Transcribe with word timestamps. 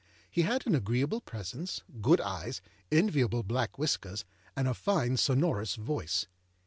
He 0.31 0.41
had 0.41 0.65
an 0.65 0.73
agreeable 0.73 1.21
presence, 1.21 1.83
good 2.01 2.19
eyes, 2.19 2.59
enviable 2.91 3.43
black 3.43 3.77
whiskers, 3.77 4.25
and 4.57 4.67
a 4.67 4.73
fine 4.73 5.15
sonorous 5.15 5.75
voice. 5.75 6.25